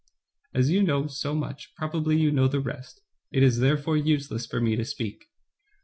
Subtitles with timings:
[0.55, 3.01] As you know so much, probably you know the rest.
[3.31, 5.25] It is therefore useless for me to speak."